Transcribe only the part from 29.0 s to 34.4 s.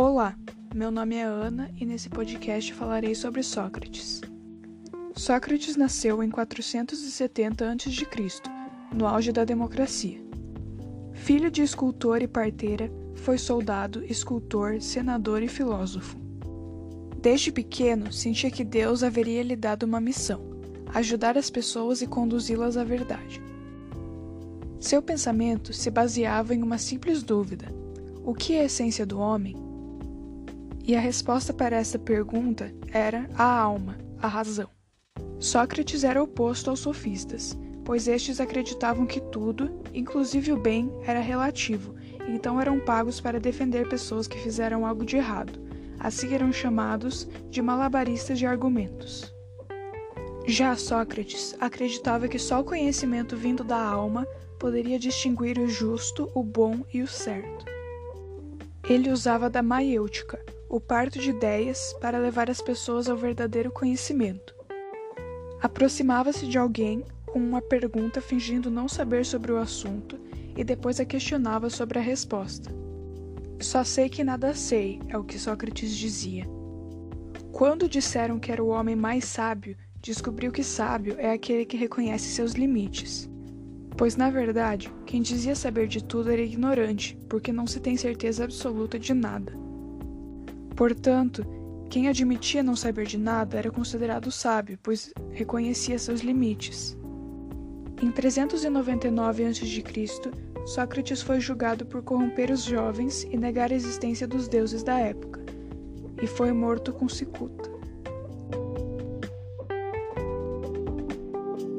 do homem? E a resposta para essa pergunta era a alma, a